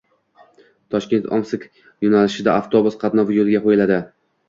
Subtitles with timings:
[0.95, 1.69] Toshkent-Omsk
[2.07, 4.05] yo‘nalishida avtobus qatnovi yo‘lga qo‘yiladi